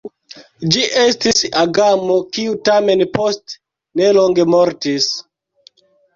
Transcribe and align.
Ĝi 0.75 0.85
estis 1.01 1.41
agamo, 1.63 2.15
kiu 2.39 2.57
tamen 2.71 3.05
post 3.19 3.55
nelonge 4.03 4.49
mortis. 4.57 5.13